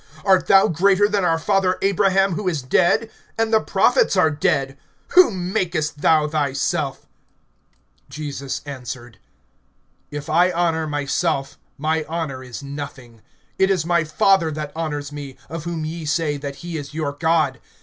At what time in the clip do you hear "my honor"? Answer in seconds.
11.77-12.43